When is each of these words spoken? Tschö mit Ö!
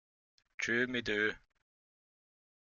Tschö 0.57 0.77
mit 0.91 1.07
Ö! 1.17 1.23